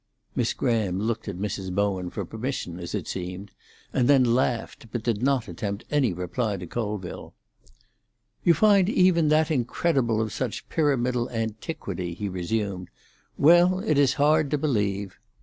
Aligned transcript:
Miss 0.35 0.53
Graham 0.55 0.97
looked 0.97 1.27
at 1.27 1.37
Mrs. 1.37 1.71
Bowen 1.75 2.09
for 2.09 2.25
permission, 2.25 2.79
as 2.79 2.95
it 2.95 3.07
seemed, 3.07 3.51
and 3.93 4.07
then 4.07 4.33
laughed, 4.33 4.87
but 4.91 5.03
did 5.03 5.21
not 5.21 5.47
attempt 5.47 5.83
any 5.91 6.11
reply 6.11 6.57
to 6.57 6.65
Colville. 6.65 7.35
"You 8.43 8.55
find 8.55 8.89
even 8.89 9.27
that 9.27 9.51
incredible 9.51 10.19
of 10.19 10.33
such 10.33 10.67
pyramidal 10.69 11.29
antiquity," 11.29 12.15
he 12.15 12.29
resumed. 12.29 12.89
"Well, 13.37 13.77
it 13.81 13.99
is 13.99 14.13
hard 14.15 14.49
to 14.49 14.57
believe. 14.57 15.19